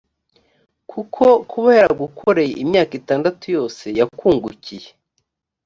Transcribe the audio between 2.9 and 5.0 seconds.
itandatu yose, yakungukiye